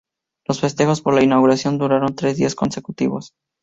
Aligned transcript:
Los 0.47 0.59
festejos 0.61 0.99
por 1.01 1.13
la 1.13 1.21
inauguración 1.23 1.77
duraron 1.77 2.15
tres 2.15 2.35
días 2.35 2.55
consecutivos. 2.55 3.33